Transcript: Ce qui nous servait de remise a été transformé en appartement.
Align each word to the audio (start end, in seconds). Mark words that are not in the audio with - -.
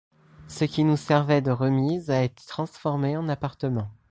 Ce 0.47 0.65
qui 0.65 0.83
nous 0.83 0.97
servait 0.97 1.43
de 1.43 1.51
remise 1.51 2.09
a 2.09 2.23
été 2.23 2.43
transformé 2.47 3.15
en 3.17 3.29
appartement. 3.29 3.91